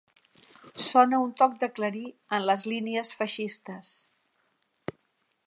[0.85, 2.01] Sona un toc de clarí
[2.39, 3.93] en les línies feixistes